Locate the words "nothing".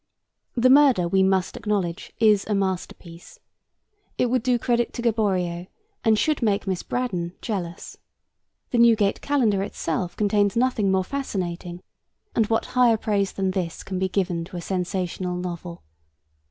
10.55-10.91